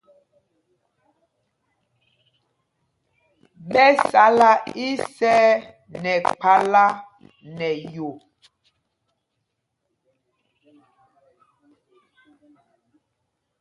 Ɓɛ 3.71 3.85
sala 4.09 4.49
isɛɛ 4.87 5.47
nɛ 6.01 6.11
kphālā 6.25 6.85
nɛ 7.57 7.67
yo. 7.95 8.09